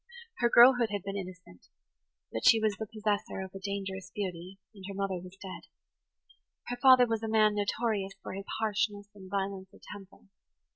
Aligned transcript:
Her 0.39 0.49
girlhood 0.49 0.89
had 0.89 1.03
been 1.03 1.15
innocent; 1.15 1.67
but 2.33 2.43
she 2.43 2.59
was 2.59 2.75
the 2.79 2.87
possessor 2.87 3.39
of 3.41 3.53
a 3.53 3.59
dangerous 3.59 4.09
beauty, 4.09 4.57
and 4.73 4.83
her 4.87 4.95
mother 4.95 5.19
was 5.21 5.37
dead. 5.39 5.67
Her 6.69 6.77
father 6.77 7.05
was 7.05 7.21
a 7.21 7.27
man 7.27 7.53
notorious 7.53 8.13
for 8.23 8.33
his 8.33 8.45
harshness 8.57 9.09
and 9.13 9.29
violence 9.29 9.71
of 9.75 9.81
temper. 9.83 10.21